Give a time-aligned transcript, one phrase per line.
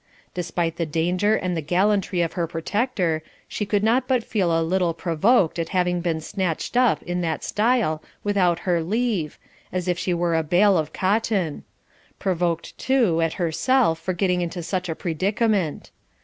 [0.33, 4.63] Despite the danger and the gallantry of her protector, she could not but feel a
[4.65, 9.37] little provoked at being snatched up in that style without her leave,
[9.71, 11.65] as if she were a bale of cotton;
[12.17, 15.91] provoked, too, at herself for getting into such a predicament.